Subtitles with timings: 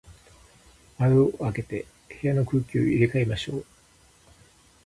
[0.97, 1.85] 窓を開けて、
[2.23, 3.65] 部屋の空気を入れ替えましょう。